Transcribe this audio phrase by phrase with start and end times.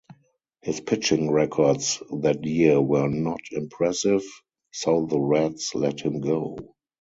[0.63, 4.23] His pitching records that year were not impressive,
[4.71, 6.55] so the Reds let him go.